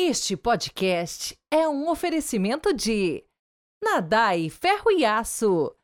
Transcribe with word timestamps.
Este 0.00 0.36
podcast 0.36 1.36
é 1.50 1.66
um 1.68 1.90
oferecimento 1.90 2.72
de 2.72 3.24
Nadai 3.82 4.48
Ferro 4.48 4.92
e 4.92 5.04
Aço 5.04 5.74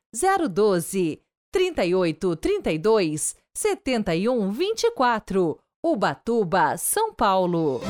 012 0.53 1.21
38 1.53 2.37
32 2.37 3.35
71 3.53 4.53
24 4.53 5.59
Ubatuba, 5.85 6.77
São 6.77 7.13
Paulo. 7.13 7.81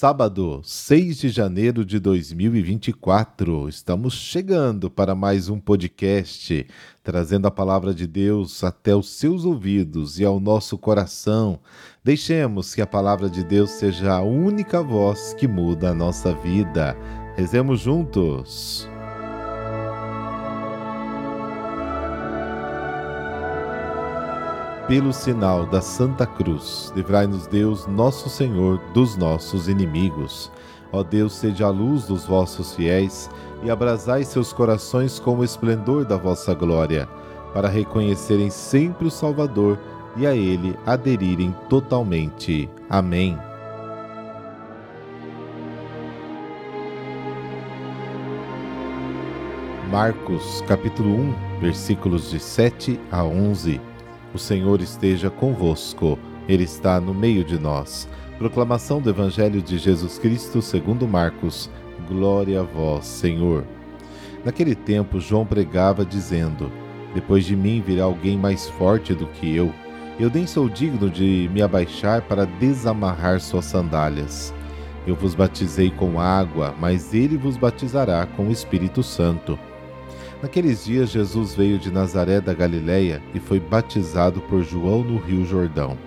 Sábado, 0.00 0.62
6 0.64 1.18
de 1.18 1.28
janeiro 1.28 1.84
de 1.84 2.00
2024. 2.00 3.68
Estamos 3.68 4.14
chegando 4.14 4.90
para 4.90 5.14
mais 5.14 5.50
um 5.50 5.60
podcast, 5.60 6.66
trazendo 7.04 7.46
a 7.46 7.50
palavra 7.50 7.92
de 7.92 8.06
Deus 8.06 8.64
até 8.64 8.96
os 8.96 9.10
seus 9.10 9.44
ouvidos 9.44 10.18
e 10.18 10.24
ao 10.24 10.40
nosso 10.40 10.78
coração. 10.78 11.60
Deixemos 12.02 12.74
que 12.74 12.80
a 12.80 12.86
palavra 12.86 13.28
de 13.28 13.44
Deus 13.44 13.72
seja 13.72 14.14
a 14.14 14.22
única 14.22 14.82
voz 14.82 15.34
que 15.34 15.46
muda 15.46 15.90
a 15.90 15.94
nossa 15.94 16.32
vida. 16.32 16.96
Rezemos 17.36 17.80
juntos. 17.80 18.88
Pelo 24.90 25.12
sinal 25.12 25.66
da 25.66 25.80
Santa 25.80 26.26
Cruz, 26.26 26.92
livrai-nos 26.96 27.46
Deus, 27.46 27.86
nosso 27.86 28.28
Senhor, 28.28 28.80
dos 28.92 29.16
nossos 29.16 29.68
inimigos. 29.68 30.50
Ó 30.90 31.04
Deus, 31.04 31.34
seja 31.34 31.66
a 31.66 31.70
luz 31.70 32.06
dos 32.06 32.26
vossos 32.26 32.74
fiéis 32.74 33.30
e 33.62 33.70
abrasai 33.70 34.24
seus 34.24 34.52
corações 34.52 35.20
com 35.20 35.38
o 35.38 35.44
esplendor 35.44 36.04
da 36.04 36.16
vossa 36.16 36.52
glória, 36.54 37.08
para 37.54 37.68
reconhecerem 37.68 38.50
sempre 38.50 39.06
o 39.06 39.12
Salvador 39.12 39.78
e 40.16 40.26
a 40.26 40.34
Ele 40.34 40.76
aderirem 40.84 41.54
totalmente. 41.68 42.68
Amém. 42.88 43.38
Marcos 49.88 50.64
capítulo 50.66 51.14
1, 51.14 51.60
versículos 51.60 52.28
de 52.28 52.40
7 52.40 52.98
a 53.12 53.22
11. 53.22 53.89
O 54.32 54.38
Senhor 54.38 54.80
esteja 54.80 55.28
convosco, 55.28 56.18
Ele 56.48 56.62
está 56.64 57.00
no 57.00 57.12
meio 57.12 57.44
de 57.44 57.58
nós. 57.58 58.08
Proclamação 58.38 59.00
do 59.00 59.10
Evangelho 59.10 59.60
de 59.60 59.76
Jesus 59.76 60.18
Cristo 60.18 60.62
segundo 60.62 61.06
Marcos. 61.06 61.68
Glória 62.08 62.60
a 62.60 62.62
vós, 62.62 63.06
Senhor. 63.06 63.64
Naquele 64.44 64.74
tempo, 64.74 65.20
João 65.20 65.44
pregava, 65.44 66.04
dizendo: 66.04 66.70
Depois 67.14 67.44
de 67.44 67.56
mim 67.56 67.82
virá 67.84 68.04
alguém 68.04 68.38
mais 68.38 68.68
forte 68.68 69.14
do 69.14 69.26
que 69.26 69.54
eu. 69.54 69.72
Eu 70.18 70.30
nem 70.30 70.46
sou 70.46 70.68
digno 70.68 71.10
de 71.10 71.50
me 71.52 71.60
abaixar 71.60 72.22
para 72.22 72.46
desamarrar 72.46 73.40
suas 73.40 73.64
sandálias. 73.64 74.54
Eu 75.06 75.16
vos 75.16 75.34
batizei 75.34 75.90
com 75.90 76.20
água, 76.20 76.74
mas 76.78 77.12
ele 77.12 77.36
vos 77.36 77.56
batizará 77.56 78.26
com 78.26 78.48
o 78.48 78.52
Espírito 78.52 79.02
Santo. 79.02 79.58
Naqueles 80.42 80.86
dias, 80.86 81.10
Jesus 81.10 81.54
veio 81.54 81.78
de 81.78 81.90
Nazaré 81.90 82.40
da 82.40 82.54
Galiléia 82.54 83.22
e 83.34 83.38
foi 83.38 83.60
batizado 83.60 84.40
por 84.42 84.62
João 84.62 85.04
no 85.04 85.18
Rio 85.18 85.44
Jordão. 85.44 85.98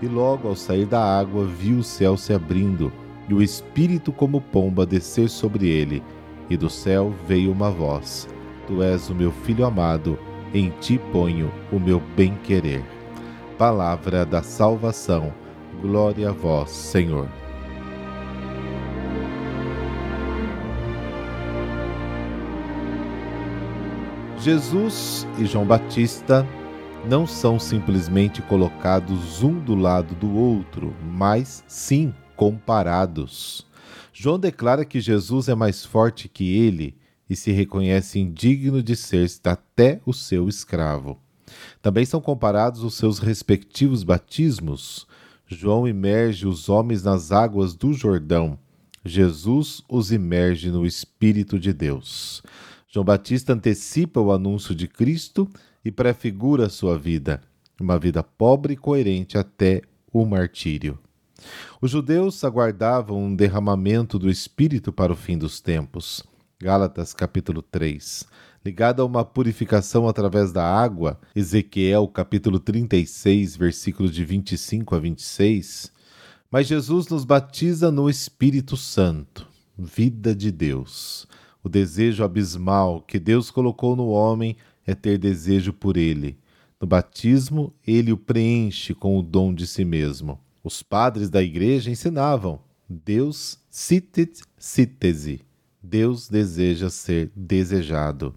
E 0.00 0.06
logo 0.06 0.48
ao 0.48 0.54
sair 0.54 0.86
da 0.86 1.02
água, 1.02 1.44
viu 1.44 1.78
o 1.78 1.82
céu 1.82 2.16
se 2.16 2.32
abrindo 2.32 2.92
e 3.28 3.34
o 3.34 3.42
Espírito 3.42 4.12
como 4.12 4.40
pomba 4.40 4.86
descer 4.86 5.28
sobre 5.28 5.68
ele. 5.68 6.02
E 6.48 6.56
do 6.56 6.70
céu 6.70 7.12
veio 7.26 7.50
uma 7.50 7.70
voz: 7.70 8.28
Tu 8.66 8.82
és 8.82 9.10
o 9.10 9.14
meu 9.14 9.32
filho 9.32 9.64
amado, 9.64 10.18
em 10.52 10.70
ti 10.80 11.00
ponho 11.10 11.50
o 11.72 11.80
meu 11.80 12.00
bem-querer. 12.14 12.84
Palavra 13.58 14.24
da 14.24 14.42
salvação. 14.42 15.32
Glória 15.80 16.28
a 16.28 16.32
vós, 16.32 16.70
Senhor. 16.70 17.28
Jesus 24.44 25.26
e 25.38 25.46
João 25.46 25.64
Batista 25.64 26.46
não 27.08 27.26
são 27.26 27.58
simplesmente 27.58 28.42
colocados 28.42 29.42
um 29.42 29.58
do 29.58 29.74
lado 29.74 30.14
do 30.16 30.36
outro, 30.36 30.94
mas 31.02 31.64
sim 31.66 32.12
comparados. 32.36 33.66
João 34.12 34.38
declara 34.38 34.84
que 34.84 35.00
Jesus 35.00 35.48
é 35.48 35.54
mais 35.54 35.82
forte 35.82 36.28
que 36.28 36.58
ele 36.58 36.94
e 37.28 37.34
se 37.34 37.52
reconhece 37.52 38.18
indigno 38.18 38.82
de 38.82 38.94
ser 38.94 39.26
até 39.44 40.02
o 40.04 40.12
seu 40.12 40.46
escravo. 40.46 41.18
Também 41.80 42.04
são 42.04 42.20
comparados 42.20 42.84
os 42.84 42.98
seus 42.98 43.18
respectivos 43.18 44.02
batismos. 44.02 45.06
João 45.46 45.88
imerge 45.88 46.46
os 46.46 46.68
homens 46.68 47.02
nas 47.02 47.32
águas 47.32 47.74
do 47.74 47.94
Jordão. 47.94 48.58
Jesus 49.02 49.82
os 49.88 50.12
imerge 50.12 50.70
no 50.70 50.84
Espírito 50.84 51.58
de 51.58 51.72
Deus. 51.72 52.42
João 52.94 53.04
Batista 53.04 53.52
antecipa 53.52 54.20
o 54.20 54.30
anúncio 54.30 54.72
de 54.72 54.86
Cristo 54.86 55.50
e 55.84 55.90
prefigura 55.90 56.68
sua 56.68 56.96
vida, 56.96 57.40
uma 57.80 57.98
vida 57.98 58.22
pobre 58.22 58.74
e 58.74 58.76
coerente 58.76 59.36
até 59.36 59.82
o 60.12 60.24
martírio. 60.24 60.96
Os 61.82 61.90
judeus 61.90 62.44
aguardavam 62.44 63.20
um 63.20 63.34
derramamento 63.34 64.16
do 64.16 64.30
Espírito 64.30 64.92
para 64.92 65.12
o 65.12 65.16
fim 65.16 65.36
dos 65.36 65.60
tempos. 65.60 66.22
Gálatas 66.62 67.12
capítulo 67.12 67.62
3. 67.62 68.26
Ligado 68.64 69.02
a 69.02 69.04
uma 69.04 69.24
purificação 69.24 70.06
através 70.06 70.52
da 70.52 70.64
água, 70.64 71.18
Ezequiel 71.34 72.06
capítulo 72.06 72.60
36, 72.60 73.56
versículos 73.56 74.14
de 74.14 74.24
25 74.24 74.94
a 74.94 75.00
26. 75.00 75.90
Mas 76.48 76.68
Jesus 76.68 77.08
nos 77.08 77.24
batiza 77.24 77.90
no 77.90 78.08
Espírito 78.08 78.76
Santo, 78.76 79.48
vida 79.76 80.32
de 80.32 80.52
Deus. 80.52 81.26
O 81.64 81.68
desejo 81.68 82.22
abismal 82.22 83.00
que 83.00 83.18
Deus 83.18 83.50
colocou 83.50 83.96
no 83.96 84.08
homem 84.08 84.54
é 84.86 84.94
ter 84.94 85.16
desejo 85.16 85.72
por 85.72 85.96
ele. 85.96 86.38
No 86.78 86.86
batismo, 86.86 87.72
ele 87.86 88.12
o 88.12 88.18
preenche 88.18 88.92
com 88.92 89.18
o 89.18 89.22
dom 89.22 89.54
de 89.54 89.66
si 89.66 89.82
mesmo. 89.82 90.38
Os 90.62 90.82
padres 90.82 91.30
da 91.30 91.42
igreja 91.42 91.90
ensinavam: 91.90 92.60
Deus 92.86 93.58
sitet 93.70 94.42
sitesi. 94.58 95.40
Deus 95.82 96.28
deseja 96.28 96.90
ser 96.90 97.32
desejado. 97.34 98.34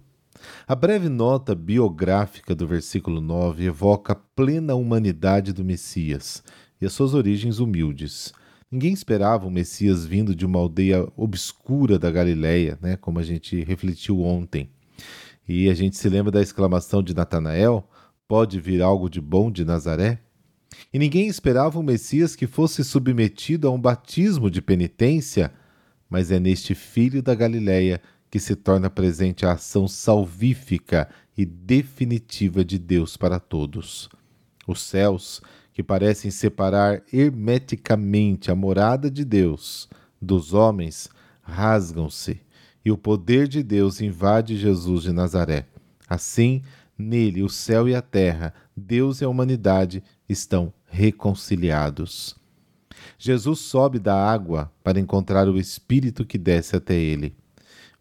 A 0.66 0.74
breve 0.74 1.10
nota 1.10 1.54
biográfica 1.54 2.54
do 2.54 2.66
versículo 2.66 3.20
9 3.20 3.66
evoca 3.66 4.14
a 4.14 4.16
plena 4.16 4.74
humanidade 4.74 5.52
do 5.52 5.64
Messias 5.64 6.42
e 6.80 6.86
as 6.86 6.94
suas 6.94 7.12
origens 7.12 7.58
humildes. 7.58 8.32
Ninguém 8.70 8.92
esperava 8.92 9.46
um 9.46 9.50
Messias 9.50 10.04
vindo 10.04 10.34
de 10.34 10.44
uma 10.44 10.58
aldeia 10.58 11.08
obscura 11.16 11.98
da 11.98 12.10
Galileia, 12.10 12.78
né, 12.82 12.96
como 12.96 13.18
a 13.18 13.22
gente 13.22 13.64
refletiu 13.64 14.20
ontem. 14.20 14.68
E 15.48 15.70
a 15.70 15.74
gente 15.74 15.96
se 15.96 16.08
lembra 16.08 16.30
da 16.30 16.42
exclamação 16.42 17.02
de 17.02 17.14
Natanael: 17.14 17.88
Pode 18.26 18.60
vir 18.60 18.82
algo 18.82 19.08
de 19.08 19.20
bom 19.20 19.50
de 19.50 19.64
Nazaré? 19.64 20.20
E 20.92 20.98
ninguém 20.98 21.28
esperava 21.28 21.78
um 21.78 21.82
Messias 21.82 22.36
que 22.36 22.46
fosse 22.46 22.84
submetido 22.84 23.66
a 23.66 23.70
um 23.70 23.80
batismo 23.80 24.50
de 24.50 24.60
penitência, 24.60 25.50
mas 26.10 26.30
é 26.30 26.38
neste 26.38 26.74
filho 26.74 27.22
da 27.22 27.34
Galileia 27.34 28.02
que 28.30 28.38
se 28.38 28.54
torna 28.54 28.90
presente 28.90 29.46
a 29.46 29.52
ação 29.52 29.88
salvífica 29.88 31.08
e 31.36 31.46
definitiva 31.46 32.62
de 32.62 32.78
Deus 32.78 33.16
para 33.16 33.40
todos. 33.40 34.10
Os 34.66 34.82
céus 34.82 35.40
que 35.78 35.82
parecem 35.84 36.28
separar 36.28 37.04
hermeticamente 37.12 38.50
a 38.50 38.54
morada 38.56 39.08
de 39.08 39.24
Deus 39.24 39.88
dos 40.20 40.52
homens, 40.52 41.08
rasgam-se 41.40 42.40
e 42.84 42.90
o 42.90 42.98
poder 42.98 43.46
de 43.46 43.62
Deus 43.62 44.00
invade 44.00 44.56
Jesus 44.56 45.04
de 45.04 45.12
Nazaré. 45.12 45.68
Assim, 46.08 46.62
nele 46.98 47.44
o 47.44 47.48
céu 47.48 47.88
e 47.88 47.94
a 47.94 48.02
terra, 48.02 48.52
Deus 48.76 49.20
e 49.20 49.24
a 49.24 49.28
humanidade 49.28 50.02
estão 50.28 50.72
reconciliados. 50.84 52.34
Jesus 53.16 53.60
sobe 53.60 54.00
da 54.00 54.16
água 54.16 54.72
para 54.82 54.98
encontrar 54.98 55.48
o 55.48 55.56
Espírito 55.56 56.24
que 56.24 56.38
desce 56.38 56.74
até 56.74 56.96
ele. 56.96 57.36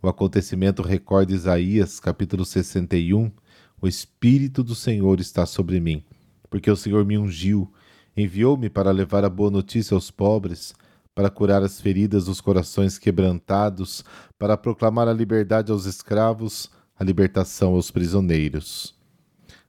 O 0.02 0.08
acontecimento 0.08 0.82
recorda 0.82 1.32
Isaías, 1.32 2.00
capítulo 2.00 2.44
61. 2.44 3.32
O 3.80 3.88
Espírito 3.88 4.64
do 4.64 4.74
Senhor 4.74 5.20
está 5.20 5.46
sobre 5.46 5.80
mim 5.80 6.04
porque 6.50 6.70
o 6.70 6.76
Senhor 6.76 7.06
me 7.06 7.18
ungiu, 7.18 7.72
enviou-me 8.16 8.70
para 8.70 8.92
levar 8.92 9.24
a 9.24 9.30
boa 9.30 9.52
notícia 9.52 9.96
aos 9.96 10.10
pobres, 10.10 10.74
para 11.14 11.30
curar 11.30 11.64
as 11.64 11.82
feridas 11.82 12.26
dos 12.26 12.40
corações 12.40 12.98
quebrantados, 13.00 14.06
para 14.38 14.56
proclamar 14.56 15.08
a 15.08 15.14
liberdade 15.14 15.72
aos 15.72 15.86
escravos, 15.86 16.70
a 16.98 17.04
libertação 17.04 17.74
aos 17.74 17.90
prisioneiros. 17.90 18.96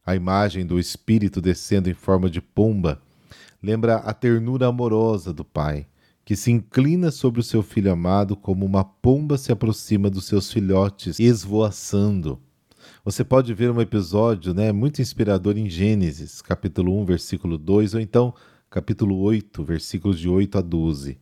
A 0.05 0.15
imagem 0.15 0.67
do 0.67 0.79
Espírito 0.79 1.41
descendo 1.41 1.91
em 1.91 1.95
forma 1.95 2.31
de 2.31 2.41
pomba 2.41 3.01
lembra 3.63 3.97
a 3.97 4.13
ternura 4.15 4.67
amorosa 4.67 5.33
do 5.33 5.45
Pai, 5.45 5.87
que 6.25 6.37
se 6.37 6.51
inclina 6.51 7.11
sobre 7.11 7.41
o 7.41 7.43
seu 7.43 7.63
filho 7.63 7.93
amado 7.93 8.37
como 8.37 8.65
uma 8.65 8.85
pomba 8.85 9.39
se 9.39 9.51
aproxima 9.51 10.11
dos 10.11 10.27
seus 10.27 10.53
filhotes, 10.53 11.19
esvoaçando. 11.19 12.41
Você 13.05 13.25
pode 13.25 13.53
ver 13.55 13.71
um 13.71 13.81
episódio 13.81 14.53
né, 14.53 14.73
muito 14.73 15.01
inspirador 15.01 15.57
em 15.57 15.69
Gênesis, 15.69 16.43
capítulo 16.43 16.99
1, 17.01 17.05
versículo 17.05 17.57
2, 17.57 17.95
ou 17.95 18.01
então 18.01 18.35
capítulo 18.71 19.19
8, 19.19 19.65
versículos 19.65 20.19
de 20.19 20.29
8 20.29 20.59
a 20.59 20.61
12. 20.61 21.19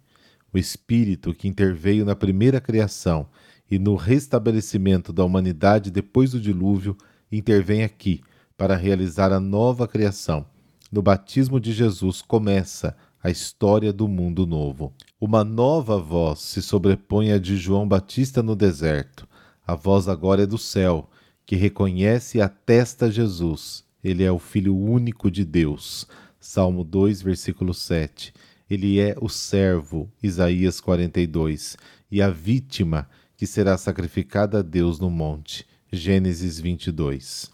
O 0.52 0.58
Espírito 0.58 1.34
que 1.34 1.48
interveio 1.48 2.04
na 2.04 2.16
primeira 2.16 2.60
criação 2.60 3.28
e 3.70 3.78
no 3.78 3.94
restabelecimento 3.94 5.12
da 5.12 5.24
humanidade 5.24 5.90
depois 5.90 6.32
do 6.32 6.40
dilúvio 6.40 6.96
intervém 7.30 7.82
aqui 7.82 8.20
para 8.56 8.76
realizar 8.76 9.32
a 9.32 9.40
nova 9.40 9.86
criação. 9.86 10.46
No 10.90 11.02
batismo 11.02 11.60
de 11.60 11.72
Jesus 11.72 12.22
começa 12.22 12.96
a 13.22 13.30
história 13.30 13.92
do 13.92 14.06
mundo 14.06 14.46
novo. 14.46 14.92
Uma 15.20 15.42
nova 15.42 15.98
voz 15.98 16.40
se 16.40 16.62
sobrepõe 16.62 17.32
à 17.32 17.38
de 17.38 17.56
João 17.56 17.86
Batista 17.86 18.42
no 18.42 18.54
deserto. 18.54 19.26
A 19.66 19.74
voz 19.74 20.08
agora 20.08 20.44
é 20.44 20.46
do 20.46 20.56
céu, 20.56 21.10
que 21.46 21.54
reconhece 21.54 22.38
e 22.38 22.42
atesta 22.42 23.10
Jesus. 23.10 23.84
Ele 24.02 24.24
é 24.24 24.32
o 24.32 24.38
Filho 24.38 24.76
único 24.76 25.30
de 25.30 25.44
Deus. 25.44 26.06
Salmo 26.40 26.84
2, 26.84 27.22
versículo 27.22 27.72
7. 27.72 28.34
Ele 28.68 28.98
é 28.98 29.16
o 29.20 29.28
servo, 29.28 30.10
Isaías 30.20 30.80
42, 30.80 31.76
e 32.10 32.20
a 32.20 32.28
vítima 32.28 33.08
que 33.36 33.46
será 33.46 33.78
sacrificada 33.78 34.58
a 34.58 34.62
Deus 34.62 34.98
no 34.98 35.10
monte, 35.10 35.66
Gênesis 35.92 36.58
22. 36.58 37.50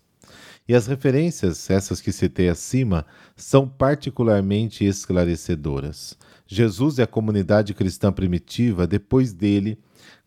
E 0.67 0.75
as 0.75 0.87
referências, 0.87 1.69
essas 1.69 2.01
que 2.01 2.13
citei 2.13 2.49
acima, 2.49 3.05
são 3.37 3.69
particularmente 3.69 4.85
esclarecedoras. 4.85 6.17
Jesus 6.47 6.99
e 6.99 7.03
a 7.03 7.07
comunidade 7.07 7.75
cristã 7.75 8.13
primitiva, 8.13 8.87
depois 8.87 9.33
dele, 9.33 9.79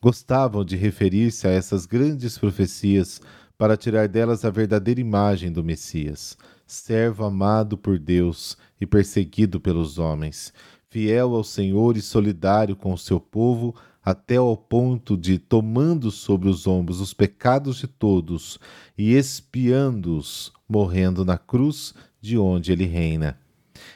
gostavam 0.02 0.64
de 0.64 0.76
referir-se 0.76 1.48
a 1.48 1.52
essas 1.52 1.86
grandes 1.86 2.38
profecias 2.38 3.22
para 3.58 3.78
tirar 3.78 4.08
delas 4.08 4.44
a 4.44 4.50
verdadeira 4.50 5.00
imagem 5.00 5.52
do 5.52 5.64
Messias, 5.64 6.38
servo 6.66 7.24
amado 7.24 7.78
por 7.78 7.98
Deus 7.98 8.58
e 8.80 8.86
perseguido 8.86 9.60
pelos 9.60 9.98
homens, 9.98 10.54
fiel 10.90 11.36
ao 11.36 11.44
Senhor 11.44 11.98
e 11.98 12.02
solidário 12.02 12.76
com 12.76 12.94
o 12.94 12.98
seu 12.98 13.20
povo, 13.20 13.76
até 14.04 14.36
ao 14.36 14.56
ponto 14.56 15.18
de, 15.18 15.40
tomando 15.40 16.12
sobre 16.12 16.48
os 16.48 16.68
ombros 16.68 17.02
os 17.02 17.14
pecados 17.14 17.78
de 17.78 17.88
todos 17.88 18.60
e 18.98 19.14
expiando-os, 19.14 20.54
morrendo 20.70 21.26
na 21.26 21.38
cruz 21.38 21.94
de 22.22 22.38
onde 22.38 22.72
ele 22.72 22.86
reina. 22.86 23.40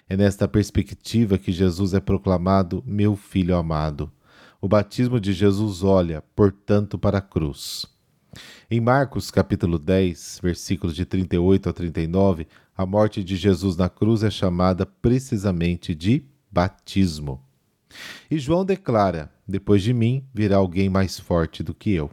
É 0.08 0.18
nesta 0.18 0.48
perspectiva 0.48 1.38
que 1.38 1.52
Jesus 1.52 1.94
é 1.94 2.00
proclamado 2.00 2.84
meu 2.86 3.16
filho 3.16 3.56
amado. 3.56 4.12
O 4.60 4.68
batismo 4.68 5.20
de 5.20 5.32
Jesus 5.32 5.84
olha, 5.84 6.24
portanto, 6.36 6.98
para 6.98 7.20
a 7.20 7.22
cruz. 7.22 7.86
Em 8.70 8.80
Marcos 8.80 9.32
capítulo 9.32 9.80
10, 9.80 10.40
versículos 10.44 10.96
de 10.96 11.06
38 11.06 11.70
a 11.70 11.74
39, 11.74 12.48
a 12.78 12.86
morte 12.86 13.24
de 13.24 13.36
Jesus 13.36 13.76
na 13.76 13.90
cruz 13.90 14.24
é 14.24 14.30
chamada 14.30 14.86
precisamente 14.86 15.96
de 15.96 16.26
batismo. 16.52 17.44
E 18.30 18.38
João 18.38 18.64
declara: 18.64 19.32
Depois 19.48 19.82
de 19.82 19.94
mim 19.94 20.24
virá 20.34 20.58
alguém 20.58 20.90
mais 20.90 21.20
forte 21.20 21.64
do 21.64 21.74
que 21.74 21.92
eu. 21.92 22.12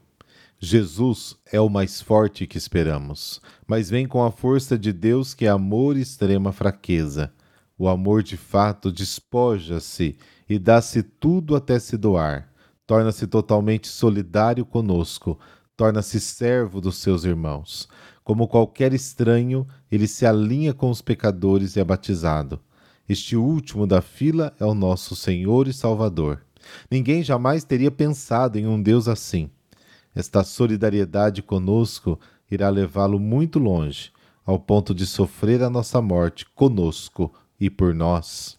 Jesus 0.59 1.37
é 1.53 1.61
o 1.61 1.69
mais 1.69 2.01
forte 2.01 2.47
que 2.47 2.57
esperamos, 2.57 3.43
mas 3.67 3.91
vem 3.91 4.09
com 4.09 4.25
a 4.25 4.31
força 4.31 4.79
de 4.79 4.93
Deus 4.93 5.35
que 5.35 5.45
é 5.45 5.49
amor 5.49 5.97
e 5.97 6.01
extrema 6.01 6.51
fraqueza. 6.51 7.33
O 7.79 7.89
amor 7.89 8.23
de 8.23 8.39
fato 8.39 8.91
despoja-se 8.91 10.17
e 10.49 10.59
dá-se 10.59 11.03
tudo 11.03 11.55
até 11.55 11.79
se 11.79 11.99
doar. 11.99 12.51
Torna-se 12.87 13.27
totalmente 13.27 13.89
solidário 13.89 14.65
conosco, 14.65 15.39
torna-se 15.77 16.19
servo 16.19 16.81
dos 16.81 16.97
seus 16.97 17.25
irmãos. 17.25 17.89
Como 18.25 18.49
qualquer 18.49 18.93
estranho, 18.93 19.67
ele 19.91 20.07
se 20.07 20.27
alinha 20.27 20.73
com 20.73 20.91
os 20.91 21.03
pecadores 21.03 21.77
e 21.77 21.81
é 21.81 21.85
batizado. 21.85 22.59
Este 23.09 23.37
último 23.37 23.87
da 23.87 24.01
fila 24.01 24.53
é 24.59 24.65
o 24.65 24.75
nosso 24.75 25.15
Senhor 25.15 25.69
e 25.69 25.73
Salvador. 25.73 26.43
Ninguém 26.91 27.23
jamais 27.23 27.63
teria 27.63 27.91
pensado 27.91 28.59
em 28.59 28.67
um 28.67 28.83
Deus 28.83 29.07
assim. 29.07 29.49
Esta 30.15 30.43
solidariedade 30.43 31.43
conosco 31.43 32.19
irá 32.51 32.69
levá-lo 32.69 33.21
muito 33.21 33.59
longe, 33.59 34.11
ao 34.45 34.59
ponto 34.59 34.95
de 34.95 35.07
sofrer 35.07 35.63
a 35.63 35.71
nossa 35.71 36.01
morte 36.01 36.47
conosco 36.55 37.33
e 37.61 37.69
por 37.69 37.95
nós. 37.95 38.59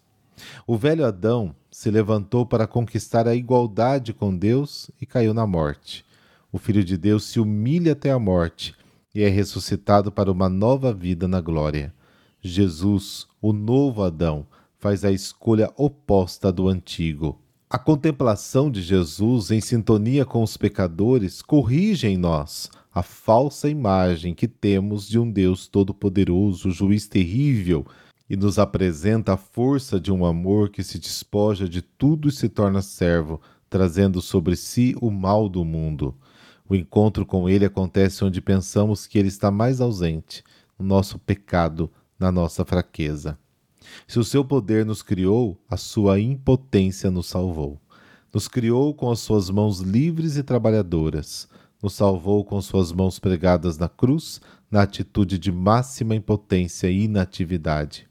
O 0.65 0.77
velho 0.77 1.05
Adão 1.05 1.55
se 1.71 1.89
levantou 1.89 2.45
para 2.45 2.67
conquistar 2.67 3.27
a 3.27 3.35
igualdade 3.35 4.13
com 4.13 4.35
Deus 4.35 4.91
e 5.01 5.05
caiu 5.05 5.33
na 5.33 5.47
morte. 5.47 6.05
O 6.51 6.57
Filho 6.57 6.83
de 6.83 6.97
Deus 6.97 7.25
se 7.25 7.39
humilha 7.39 7.91
até 7.91 8.11
a 8.11 8.19
morte 8.19 8.73
e 9.13 9.21
é 9.21 9.29
ressuscitado 9.29 10.11
para 10.11 10.31
uma 10.31 10.47
nova 10.47 10.94
vida 10.94 11.27
na 11.27 11.41
glória. 11.41 11.94
Jesus, 12.41 13.27
o 13.41 13.51
novo 13.51 14.03
Adão, 14.03 14.45
faz 14.77 15.03
a 15.03 15.11
escolha 15.11 15.71
oposta 15.75 16.51
do 16.51 16.69
antigo. 16.69 17.41
A 17.69 17.77
contemplação 17.77 18.71
de 18.71 18.81
Jesus 18.81 19.51
em 19.51 19.59
sintonia 19.59 20.23
com 20.23 20.41
os 20.41 20.55
pecadores 20.55 21.41
corrige 21.41 22.07
em 22.07 22.15
nós 22.15 22.69
a 22.93 23.03
falsa 23.03 23.69
imagem 23.69 24.33
que 24.33 24.47
temos 24.47 25.07
de 25.07 25.19
um 25.19 25.29
Deus 25.29 25.67
todo-poderoso, 25.67 26.71
juiz 26.71 27.07
terrível, 27.07 27.85
e 28.29 28.35
nos 28.35 28.57
apresenta 28.57 29.33
a 29.33 29.38
força 29.38 30.00
de 30.00 30.11
um 30.11 30.25
amor 30.25 30.69
que 30.69 30.83
se 30.83 30.97
despoja 30.97 31.69
de 31.69 31.81
tudo 31.81 32.27
e 32.27 32.31
se 32.31 32.50
torna 32.50 32.81
servo, 32.81 33.39
trazendo 33.69 34.21
sobre 34.21 34.55
si 34.55 34.95
o 35.01 35.11
mal 35.11 35.47
do 35.47 35.63
mundo. 35.63 36.15
O 36.69 36.75
encontro 36.75 37.25
com 37.25 37.47
ele 37.47 37.65
acontece 37.65 38.25
onde 38.25 38.41
pensamos 38.41 39.07
que 39.07 39.17
ele 39.17 39.29
está 39.29 39.49
mais 39.49 39.79
ausente, 39.79 40.43
no 40.77 40.85
nosso 40.85 41.17
pecado, 41.17 41.89
na 42.19 42.31
nossa 42.31 42.65
fraqueza. 42.65 43.37
Se 44.07 44.19
o 44.19 44.23
seu 44.23 44.43
poder 44.43 44.85
nos 44.85 45.01
criou, 45.01 45.57
a 45.69 45.77
sua 45.77 46.19
impotência 46.19 47.09
nos 47.09 47.27
salvou. 47.27 47.79
Nos 48.33 48.47
criou 48.47 48.93
com 48.93 49.09
as 49.09 49.19
suas 49.19 49.49
mãos 49.49 49.79
livres 49.79 50.35
e 50.35 50.43
trabalhadoras. 50.43 51.47
Nos 51.81 51.93
salvou 51.93 52.43
com 52.43 52.61
suas 52.61 52.91
mãos 52.91 53.17
pregadas 53.17 53.77
na 53.77 53.87
cruz, 53.87 54.41
na 54.69 54.81
atitude 54.81 55.39
de 55.39 55.51
máxima 55.51 56.15
impotência 56.15 56.89
e 56.89 57.03
inatividade. 57.03 58.07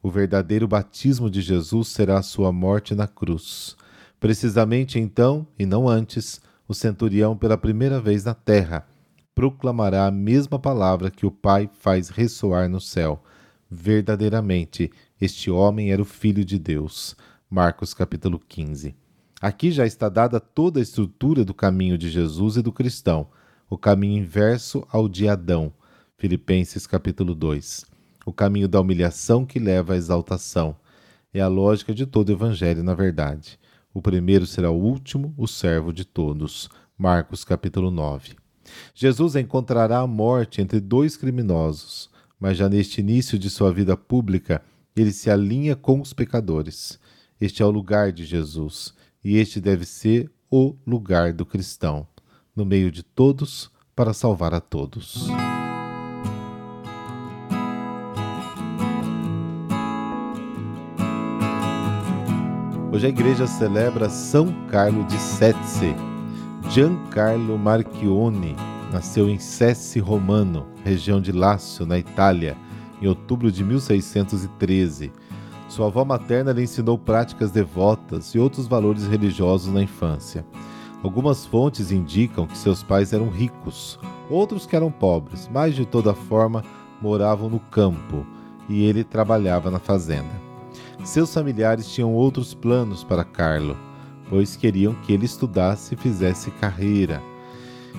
O 0.00 0.10
verdadeiro 0.10 0.68
batismo 0.68 1.30
de 1.30 1.40
Jesus 1.40 1.88
será 1.88 2.18
a 2.18 2.22
sua 2.22 2.52
morte 2.52 2.94
na 2.94 3.06
cruz. 3.06 3.76
Precisamente 4.20 4.98
então, 4.98 5.46
e 5.58 5.66
não 5.66 5.88
antes, 5.88 6.40
o 6.66 6.74
centurião, 6.74 7.36
pela 7.36 7.58
primeira 7.58 8.00
vez 8.00 8.24
na 8.24 8.34
terra, 8.34 8.86
proclamará 9.34 10.06
a 10.06 10.10
mesma 10.10 10.58
palavra 10.58 11.10
que 11.10 11.26
o 11.26 11.30
Pai 11.30 11.68
faz 11.80 12.08
ressoar 12.08 12.68
no 12.68 12.80
céu. 12.80 13.22
Verdadeiramente, 13.70 14.90
este 15.20 15.50
homem 15.50 15.92
era 15.92 16.02
o 16.02 16.06
Filho 16.06 16.44
de 16.44 16.58
Deus. 16.58 17.16
Marcos 17.48 17.94
capítulo 17.94 18.38
15. 18.38 18.94
Aqui 19.40 19.70
já 19.70 19.84
está 19.84 20.08
dada 20.08 20.38
toda 20.38 20.78
a 20.78 20.82
estrutura 20.82 21.44
do 21.44 21.52
caminho 21.52 21.98
de 21.98 22.08
Jesus 22.08 22.56
e 22.56 22.62
do 22.62 22.72
cristão, 22.72 23.28
o 23.68 23.76
caminho 23.76 24.22
inverso 24.22 24.86
ao 24.90 25.08
de 25.08 25.28
Adão. 25.28 25.72
Filipenses 26.16 26.86
capítulo 26.86 27.34
2. 27.34 27.84
O 28.24 28.32
caminho 28.32 28.68
da 28.68 28.80
humilhação 28.80 29.44
que 29.44 29.58
leva 29.58 29.94
à 29.94 29.96
exaltação. 29.96 30.76
É 31.34 31.40
a 31.40 31.48
lógica 31.48 31.92
de 31.92 32.06
todo 32.06 32.28
o 32.28 32.32
evangelho, 32.32 32.84
na 32.84 32.94
verdade. 32.94 33.58
O 33.94 34.00
primeiro 34.00 34.46
será 34.46 34.70
o 34.70 34.80
último, 34.80 35.34
o 35.36 35.46
servo 35.46 35.92
de 35.92 36.04
todos. 36.04 36.70
Marcos 36.96 37.44
capítulo 37.44 37.90
9. 37.90 38.36
Jesus 38.94 39.36
encontrará 39.36 39.98
a 39.98 40.06
morte 40.06 40.62
entre 40.62 40.80
dois 40.80 41.16
criminosos, 41.16 42.08
mas 42.38 42.56
já 42.56 42.68
neste 42.68 43.00
início 43.00 43.38
de 43.38 43.50
sua 43.50 43.72
vida 43.72 43.96
pública, 43.96 44.62
ele 44.96 45.12
se 45.12 45.30
alinha 45.30 45.76
com 45.76 46.00
os 46.00 46.12
pecadores. 46.12 46.98
Este 47.40 47.62
é 47.62 47.66
o 47.66 47.70
lugar 47.70 48.12
de 48.12 48.24
Jesus, 48.24 48.94
e 49.22 49.36
este 49.36 49.60
deve 49.60 49.84
ser 49.84 50.30
o 50.50 50.74
lugar 50.86 51.32
do 51.32 51.44
cristão, 51.44 52.06
no 52.54 52.64
meio 52.64 52.90
de 52.90 53.02
todos, 53.02 53.70
para 53.94 54.12
salvar 54.12 54.54
a 54.54 54.60
todos. 54.60 55.28
Hoje 62.92 63.06
a 63.06 63.08
igreja 63.08 63.46
celebra 63.46 64.10
São 64.10 64.52
Carlo 64.68 65.02
de 65.04 65.16
Setze. 65.16 65.96
Giancarlo 66.68 67.58
Marchione 67.58 68.54
nasceu 68.92 69.30
em 69.30 69.38
Cesse 69.38 69.98
Romano, 69.98 70.66
região 70.84 71.18
de 71.18 71.32
Lácio, 71.32 71.86
na 71.86 71.98
Itália, 71.98 72.54
em 73.00 73.06
outubro 73.06 73.50
de 73.50 73.64
1613. 73.64 75.10
Sua 75.70 75.86
avó 75.86 76.04
materna 76.04 76.52
lhe 76.52 76.64
ensinou 76.64 76.98
práticas 76.98 77.50
devotas 77.50 78.34
e 78.34 78.38
outros 78.38 78.66
valores 78.66 79.06
religiosos 79.06 79.72
na 79.72 79.82
infância. 79.82 80.44
Algumas 81.02 81.46
fontes 81.46 81.90
indicam 81.90 82.46
que 82.46 82.58
seus 82.58 82.82
pais 82.82 83.14
eram 83.14 83.30
ricos, 83.30 83.98
outros 84.28 84.66
que 84.66 84.76
eram 84.76 84.90
pobres, 84.90 85.48
mas 85.50 85.74
de 85.74 85.86
toda 85.86 86.12
forma 86.12 86.62
moravam 87.00 87.48
no 87.48 87.58
campo 87.58 88.26
e 88.68 88.84
ele 88.84 89.02
trabalhava 89.02 89.70
na 89.70 89.78
fazenda. 89.78 90.41
Seus 91.04 91.34
familiares 91.34 91.88
tinham 91.88 92.14
outros 92.14 92.54
planos 92.54 93.02
para 93.02 93.24
Carlo, 93.24 93.76
pois 94.28 94.56
queriam 94.56 94.94
que 94.94 95.12
ele 95.12 95.26
estudasse 95.26 95.94
e 95.94 95.96
fizesse 95.96 96.50
carreira. 96.52 97.20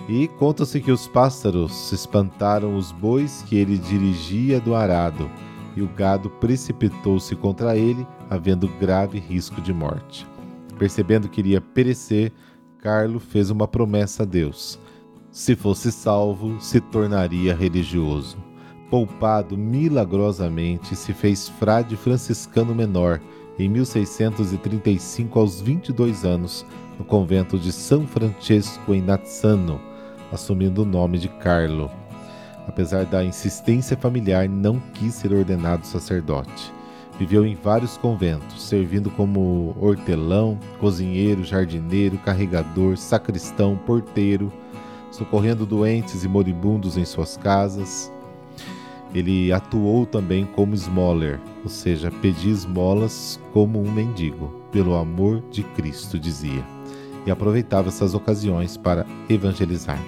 E 0.07 0.27
conta-se 0.27 0.79
que 0.79 0.91
os 0.91 1.07
pássaros 1.07 1.91
espantaram 1.91 2.75
os 2.75 2.91
bois 2.91 3.43
que 3.47 3.55
ele 3.55 3.77
dirigia 3.77 4.59
do 4.59 4.73
arado, 4.73 5.29
e 5.75 5.81
o 5.81 5.87
gado 5.87 6.29
precipitou-se 6.29 7.35
contra 7.35 7.75
ele, 7.75 8.07
havendo 8.29 8.67
grave 8.79 9.19
risco 9.19 9.61
de 9.61 9.73
morte. 9.73 10.25
Percebendo 10.77 11.29
que 11.29 11.41
iria 11.41 11.61
perecer, 11.61 12.31
Carlo 12.79 13.19
fez 13.19 13.49
uma 13.49 13.67
promessa 13.67 14.23
a 14.23 14.25
Deus. 14.25 14.79
Se 15.31 15.55
fosse 15.55 15.91
salvo, 15.91 16.59
se 16.59 16.79
tornaria 16.79 17.55
religioso. 17.55 18.37
Poupado 18.93 19.57
milagrosamente, 19.57 20.95
se 20.95 21.13
fez 21.13 21.49
frade 21.49 21.97
franciscano 21.97 22.75
menor 22.75 23.19
em 23.57 23.67
1635 23.67 25.39
aos 25.39 25.59
22 25.59 26.23
anos, 26.23 26.63
no 26.99 27.03
convento 27.03 27.57
de 27.57 27.71
São 27.71 28.05
Francesco 28.05 28.93
em 28.93 29.01
Nazzano, 29.01 29.81
assumindo 30.31 30.83
o 30.83 30.85
nome 30.85 31.17
de 31.17 31.27
Carlo. 31.27 31.89
Apesar 32.67 33.03
da 33.05 33.23
insistência 33.23 33.97
familiar, 33.97 34.47
não 34.47 34.79
quis 34.93 35.15
ser 35.15 35.33
ordenado 35.33 35.87
sacerdote. 35.87 36.71
Viveu 37.17 37.47
em 37.47 37.55
vários 37.55 37.97
conventos, 37.97 38.61
servindo 38.61 39.09
como 39.09 39.75
hortelão, 39.81 40.59
cozinheiro, 40.79 41.43
jardineiro, 41.43 42.19
carregador, 42.19 42.95
sacristão, 42.95 43.75
porteiro, 43.75 44.53
socorrendo 45.09 45.65
doentes 45.65 46.23
e 46.23 46.27
moribundos 46.27 46.95
em 46.95 47.05
suas 47.05 47.35
casas. 47.35 48.13
Ele 49.13 49.51
atuou 49.51 50.05
também 50.05 50.45
como 50.45 50.73
esmoler, 50.73 51.39
ou 51.63 51.69
seja, 51.69 52.09
pedia 52.09 52.51
esmolas 52.51 53.39
como 53.53 53.79
um 53.79 53.91
mendigo, 53.91 54.47
pelo 54.71 54.95
amor 54.95 55.43
de 55.51 55.61
Cristo, 55.61 56.17
dizia, 56.17 56.65
e 57.25 57.29
aproveitava 57.29 57.89
essas 57.89 58.15
ocasiões 58.15 58.75
para 58.75 59.05
evangelizar. 59.29 60.01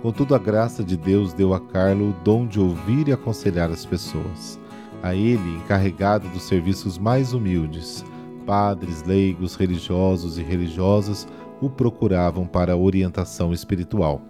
Contudo, 0.00 0.34
a 0.34 0.38
graça 0.38 0.84
de 0.84 0.96
Deus 0.96 1.32
deu 1.32 1.52
a 1.52 1.60
Carlo 1.60 2.10
o 2.10 2.24
dom 2.24 2.46
de 2.46 2.60
ouvir 2.60 3.08
e 3.08 3.12
aconselhar 3.12 3.70
as 3.70 3.84
pessoas. 3.84 4.60
A 5.02 5.14
ele, 5.14 5.56
encarregado 5.56 6.28
dos 6.28 6.44
serviços 6.44 6.98
mais 6.98 7.32
humildes, 7.32 8.04
padres, 8.46 9.02
leigos, 9.02 9.56
religiosos 9.56 10.38
e 10.38 10.42
religiosas 10.42 11.26
o 11.60 11.68
procuravam 11.68 12.46
para 12.46 12.76
orientação 12.76 13.52
espiritual. 13.52 14.22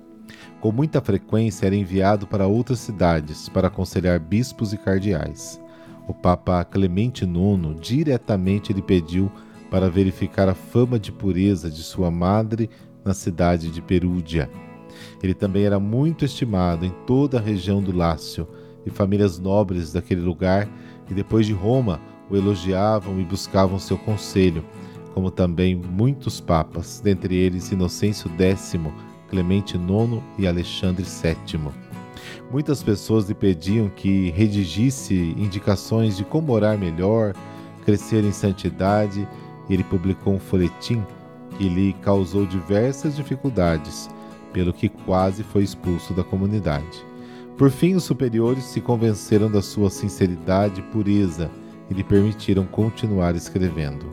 Com 0.61 0.73
muita 0.73 1.01
frequência 1.01 1.67
era 1.67 1.77
enviado 1.77 2.27
para 2.27 2.47
outras 2.47 2.79
cidades 2.79 3.49
para 3.49 3.69
aconselhar 3.69 4.19
bispos 4.19 4.73
e 4.73 4.79
cardeais. 4.79 5.61
O 6.09 6.15
Papa 6.15 6.65
Clemente 6.65 7.25
IX 7.25 7.81
diretamente 7.81 8.73
lhe 8.73 8.83
pediu 8.83 9.31
para 9.71 9.91
verificar 9.91 10.49
a 10.49 10.55
fama 10.55 10.99
de 10.99 11.11
pureza 11.11 11.71
de 11.71 11.83
sua 11.83 12.11
madre 12.11 12.71
na 13.05 13.15
cidade 13.15 13.71
de 13.71 13.83
Perúdia. 13.83 14.51
Ele 15.23 15.35
também 15.35 15.65
era 15.65 15.79
muito 15.79 16.25
estimado 16.25 16.87
em 16.87 16.91
toda 17.07 17.39
a 17.39 17.43
região 17.43 17.83
do 17.83 17.95
Lácio, 17.95 18.49
e 18.87 18.91
famílias 18.91 19.39
nobres 19.39 19.93
daquele 19.93 20.21
lugar 20.21 20.69
e 21.11 21.13
depois 21.13 21.45
de 21.45 21.53
Roma 21.53 22.01
o 22.31 22.37
elogiavam 22.37 23.21
e 23.21 23.25
buscavam 23.25 23.79
seu 23.79 23.99
conselho, 23.99 24.65
como 25.13 25.31
também 25.31 25.75
muitos 25.75 26.41
papas, 26.41 27.01
dentre 27.01 27.35
eles 27.35 27.71
Inocêncio 27.73 28.31
X, 28.39 28.79
Clemente 29.29 29.77
IX 29.77 30.23
e 30.39 30.47
Alexandre 30.47 31.05
VII. 31.05 31.71
Muitas 32.51 32.83
pessoas 32.83 33.29
lhe 33.29 33.35
pediam 33.35 33.89
que 33.89 34.31
redigisse 34.31 35.35
indicações 35.37 36.17
de 36.17 36.25
como 36.25 36.53
orar 36.53 36.79
melhor, 36.79 37.35
crescer 37.85 38.25
em 38.25 38.33
santidade, 38.33 39.27
e 39.69 39.75
ele 39.75 39.85
publicou 39.85 40.35
um 40.35 40.39
folhetim 40.39 41.03
que 41.57 41.69
lhe 41.69 41.93
causou 41.95 42.47
diversas 42.47 43.17
dificuldades, 43.17 44.09
pelo 44.53 44.73
que 44.73 44.89
quase 44.89 45.43
foi 45.43 45.63
expulso 45.63 46.15
da 46.15 46.23
comunidade. 46.23 47.05
Por 47.57 47.71
fim, 47.71 47.95
os 47.95 48.05
superiores 48.05 48.65
se 48.65 48.81
convenceram 48.81 49.51
da 49.51 49.63
sua 49.63 49.89
sinceridade 49.89 50.81
e 50.81 50.85
pureza 50.85 51.51
e 51.91 51.95
lhe 51.95 52.05
permitiram 52.05 52.65
continuar 52.65 53.35
escrevendo. 53.35 54.07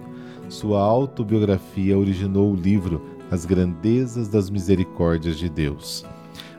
Sua 0.47 0.81
autobiografia 0.81 1.97
originou 1.97 2.53
o 2.53 2.55
livro 2.55 3.01
as 3.33 3.45
grandezas 3.45 4.29
das 4.29 4.47
misericórdias 4.47 5.39
de 5.39 5.49
Deus. 5.49 6.05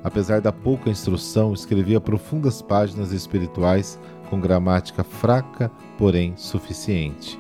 Apesar 0.02 0.40
da 0.40 0.50
pouca 0.50 0.90
instrução, 0.90 1.52
escrevia 1.52 2.00
profundas 2.00 2.60
páginas 2.60 3.12
espirituais 3.12 3.96
com 4.28 4.40
gramática 4.40 5.04
fraca, 5.04 5.70
porém 5.96 6.36
suficiente. 6.36 7.38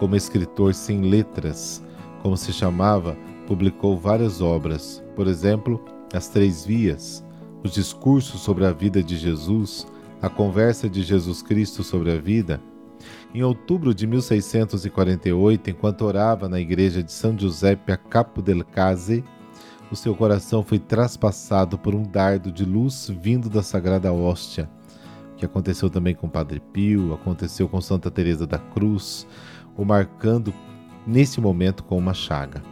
Como 0.00 0.16
escritor 0.16 0.74
sem 0.74 1.02
letras, 1.02 1.80
como 2.22 2.36
se 2.36 2.52
chamava, 2.52 3.16
publicou 3.46 3.96
várias 3.96 4.40
obras, 4.40 5.00
por 5.14 5.28
exemplo, 5.28 5.80
As 6.12 6.28
Três 6.28 6.66
Vias, 6.66 7.24
os 7.62 7.70
discursos 7.70 8.40
sobre 8.40 8.66
a 8.66 8.72
vida 8.72 9.00
de 9.00 9.16
Jesus, 9.16 9.86
a 10.20 10.28
conversa 10.28 10.90
de 10.90 11.04
Jesus 11.04 11.40
Cristo 11.40 11.84
sobre 11.84 12.10
a 12.10 12.16
vida, 12.20 12.60
em 13.34 13.42
outubro 13.42 13.94
de 13.94 14.06
1648, 14.06 15.70
enquanto 15.70 16.02
orava 16.02 16.48
na 16.48 16.60
igreja 16.60 17.02
de 17.02 17.10
São 17.10 17.36
Giuseppe 17.38 17.90
a 17.90 17.96
Capo 17.96 18.42
del 18.42 18.62
Case, 18.62 19.24
o 19.90 19.96
seu 19.96 20.14
coração 20.14 20.62
foi 20.62 20.78
traspassado 20.78 21.78
por 21.78 21.94
um 21.94 22.02
dardo 22.02 22.52
de 22.52 22.64
luz 22.64 23.10
vindo 23.20 23.48
da 23.48 23.62
Sagrada 23.62 24.12
Hóstia, 24.12 24.68
que 25.36 25.46
aconteceu 25.46 25.88
também 25.88 26.14
com 26.14 26.28
Padre 26.28 26.60
Pio, 26.60 27.14
aconteceu 27.14 27.68
com 27.68 27.80
Santa 27.80 28.10
Teresa 28.10 28.46
da 28.46 28.58
Cruz, 28.58 29.26
o 29.76 29.84
marcando 29.84 30.52
nesse 31.06 31.40
momento 31.40 31.82
com 31.84 31.96
uma 31.96 32.14
chaga. 32.14 32.62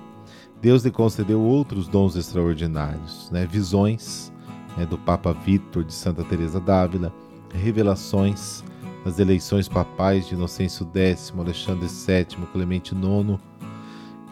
Deus 0.60 0.84
lhe 0.84 0.90
concedeu 0.90 1.40
outros 1.40 1.88
dons 1.88 2.16
extraordinários, 2.16 3.30
né? 3.30 3.46
visões 3.46 4.30
né, 4.76 4.84
do 4.84 4.98
Papa 4.98 5.32
Vítor 5.32 5.84
de 5.84 5.94
Santa 5.94 6.22
Teresa 6.22 6.60
d'Ávila, 6.60 7.10
revelações 7.54 8.62
nas 9.04 9.18
eleições 9.18 9.68
papais 9.68 10.26
de 10.26 10.34
Inocêncio 10.34 10.86
X, 10.94 11.32
Alexandre 11.36 11.86
VII, 11.86 12.46
Clemente 12.52 12.94
IX, 12.94 13.40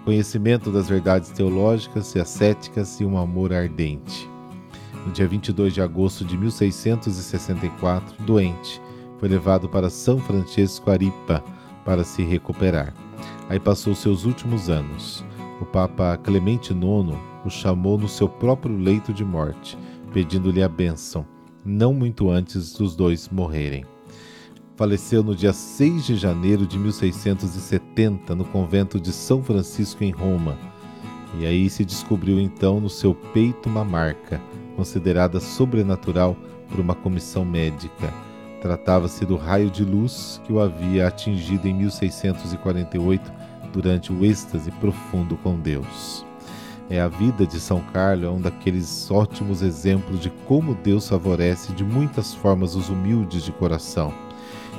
conhecimento 0.04 0.70
das 0.70 0.88
verdades 0.88 1.30
teológicas 1.30 2.14
e 2.14 2.20
ascéticas 2.20 3.00
e 3.00 3.04
um 3.04 3.18
amor 3.18 3.52
ardente. 3.52 4.28
No 5.06 5.12
dia 5.12 5.26
22 5.26 5.72
de 5.72 5.80
agosto 5.80 6.24
de 6.24 6.36
1664, 6.36 8.24
doente, 8.24 8.80
foi 9.18 9.28
levado 9.28 9.68
para 9.68 9.90
São 9.90 10.18
Francisco 10.18 10.90
Aripa 10.90 11.42
para 11.84 12.04
se 12.04 12.22
recuperar. 12.22 12.94
Aí 13.48 13.58
passou 13.58 13.94
seus 13.94 14.24
últimos 14.24 14.68
anos. 14.68 15.24
O 15.60 15.64
Papa 15.64 16.16
Clemente 16.18 16.72
IX 16.72 17.18
o 17.44 17.50
chamou 17.50 17.98
no 17.98 18.08
seu 18.08 18.28
próprio 18.28 18.76
leito 18.76 19.12
de 19.12 19.24
morte, 19.24 19.78
pedindo-lhe 20.12 20.62
a 20.62 20.68
bênção, 20.68 21.26
não 21.64 21.92
muito 21.92 22.30
antes 22.30 22.72
dos 22.74 22.94
dois 22.94 23.28
morrerem. 23.28 23.84
Faleceu 24.78 25.24
no 25.24 25.34
dia 25.34 25.52
6 25.52 26.06
de 26.06 26.14
janeiro 26.14 26.64
de 26.64 26.78
1670 26.78 28.32
no 28.36 28.44
convento 28.44 29.00
de 29.00 29.12
São 29.12 29.42
Francisco 29.42 30.04
em 30.04 30.12
Roma. 30.12 30.56
E 31.36 31.44
aí 31.44 31.68
se 31.68 31.84
descobriu 31.84 32.38
então 32.38 32.78
no 32.78 32.88
seu 32.88 33.12
peito 33.12 33.68
uma 33.68 33.84
marca, 33.84 34.40
considerada 34.76 35.40
sobrenatural 35.40 36.36
por 36.68 36.78
uma 36.78 36.94
comissão 36.94 37.44
médica. 37.44 38.14
Tratava-se 38.62 39.26
do 39.26 39.34
raio 39.34 39.68
de 39.68 39.84
luz 39.84 40.40
que 40.44 40.52
o 40.52 40.60
havia 40.60 41.08
atingido 41.08 41.66
em 41.66 41.74
1648 41.74 43.32
durante 43.72 44.12
o 44.12 44.24
êxtase 44.24 44.70
profundo 44.70 45.36
com 45.38 45.58
Deus. 45.58 46.24
É 46.88 47.00
a 47.00 47.08
vida 47.08 47.44
de 47.44 47.58
São 47.58 47.80
Carlos 47.92 48.26
é 48.26 48.30
um 48.30 48.40
daqueles 48.40 49.10
ótimos 49.10 49.60
exemplos 49.60 50.20
de 50.20 50.30
como 50.46 50.76
Deus 50.76 51.08
favorece 51.08 51.72
de 51.72 51.82
muitas 51.82 52.32
formas 52.32 52.76
os 52.76 52.88
humildes 52.88 53.42
de 53.42 53.50
coração 53.50 54.27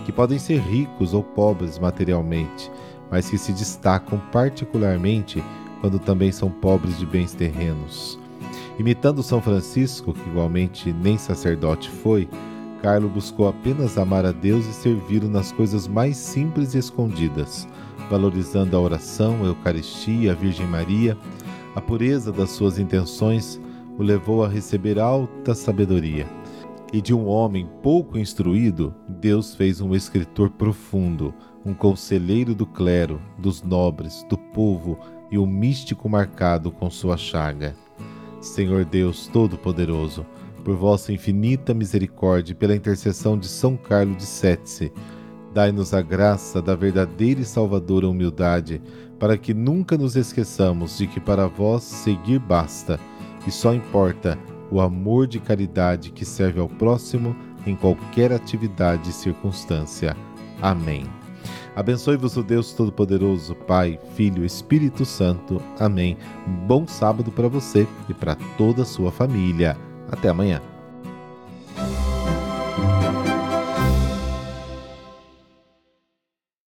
que 0.06 0.12
podem 0.12 0.40
ser 0.40 0.60
ricos 0.60 1.14
ou 1.14 1.24
pobres 1.24 1.78
materialmente, 1.78 2.72
mas 3.10 3.30
que 3.30 3.38
se 3.38 3.52
destacam 3.52 4.22
particularmente 4.32 5.44
quando 5.82 6.00
também 6.00 6.32
são 6.32 6.50
pobres 6.50 6.98
de 6.98 7.06
bens 7.06 7.34
terrenos. 7.34 8.20
Imitando 8.78 9.24
São 9.24 9.42
Francisco, 9.42 10.14
que 10.14 10.30
igualmente 10.30 10.94
nem 10.94 11.18
sacerdote 11.18 11.90
foi, 11.90 12.30
Carlo 12.82 13.10
buscou 13.10 13.48
apenas 13.48 13.98
amar 13.98 14.26
a 14.26 14.32
Deus 14.32 14.66
e 14.66 14.74
servi-lo 14.74 15.28
nas 15.28 15.52
coisas 15.52 15.88
mais 15.88 16.16
simples 16.16 16.74
e 16.74 16.78
escondidas, 16.78 17.68
valorizando 18.10 18.78
a 18.78 18.80
oração, 18.80 19.44
a 19.44 19.48
Eucaristia, 19.48 20.32
a 20.32 20.36
Virgem 20.36 20.66
Maria. 20.66 21.18
A 21.76 21.82
pureza 21.82 22.32
das 22.32 22.52
suas 22.52 22.80
intenções 22.80 23.60
o 23.98 24.04
levou 24.04 24.46
a 24.46 24.48
receber 24.48 24.98
alta 24.98 25.54
sabedoria 25.54 26.39
e 26.92 27.02
de 27.02 27.14
um 27.14 27.28
homem 27.28 27.70
pouco 27.82 28.18
instruído, 28.18 28.94
Deus 29.08 29.56
fez 29.56 29.82
um 29.82 29.94
escritor 29.94 30.50
profundo, 30.50 31.34
um 31.66 31.74
conselheiro 31.74 32.56
do 32.56 32.66
clero, 32.66 33.22
dos 33.38 33.62
nobres, 33.62 34.26
do 34.30 34.38
povo 34.38 34.98
e 35.32 35.38
um 35.38 35.46
místico 35.46 36.10
marcado 36.10 36.72
com 36.72 36.90
sua 36.90 37.18
chaga. 37.18 37.76
Senhor 38.42 38.86
Deus 38.86 39.28
Todo-Poderoso, 39.28 40.26
por 40.64 40.76
vossa 40.76 41.14
infinita 41.14 41.74
misericórdia 41.74 42.54
e 42.54 42.56
pela 42.56 42.76
intercessão 42.76 43.38
de 43.38 43.48
São 43.48 43.78
Carlos 43.78 44.18
de 44.18 44.26
Setze, 44.26 44.92
Dai-nos 45.54 45.94
a 45.94 46.02
graça 46.02 46.62
da 46.62 46.76
verdadeira 46.76 47.42
e 47.42 47.46
salvadora 47.46 48.08
humildade, 48.08 48.82
para 49.18 49.38
que 49.38 49.54
nunca 49.54 49.98
nos 49.98 50.16
esqueçamos 50.16 50.98
de 50.98 51.08
que 51.08 51.20
para 51.20 51.48
vós 51.48 51.84
seguir 51.84 52.40
basta, 52.40 53.00
e 53.48 53.52
só 53.52 53.74
importa 53.74 54.38
o 54.72 54.82
amor 54.82 55.28
de 55.28 55.40
caridade 55.40 56.12
que 56.12 56.26
serve 56.26 56.60
ao 56.60 56.70
próximo 56.70 57.36
em 57.66 57.76
qualquer 57.76 58.32
atividade 58.32 59.10
e 59.10 59.14
circunstância. 59.14 60.16
Amém. 60.62 61.06
Abençoe-vos 61.76 62.36
o 62.36 62.44
Deus 62.44 62.74
Todo-Poderoso, 62.74 63.56
Pai, 63.56 64.00
Filho 64.16 64.44
Espírito 64.46 65.06
Santo. 65.06 65.62
Amém. 65.80 66.18
Bom 66.68 66.86
sábado 66.86 67.32
para 67.32 67.48
você 67.48 67.88
e 68.10 68.14
para 68.14 68.36
toda 68.58 68.82
a 68.82 68.86
sua 68.86 69.12
família. 69.12 69.78
Até 70.12 70.30
amanhã. 70.30 70.62